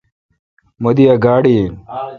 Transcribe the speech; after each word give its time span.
مہ 0.81 0.89
دی 0.95 1.03
ا 1.13 1.15
گاڑی 1.25 1.53
این۔ 1.59 1.73